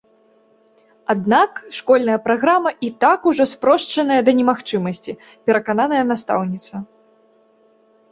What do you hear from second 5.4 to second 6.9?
перакананая настаўніца.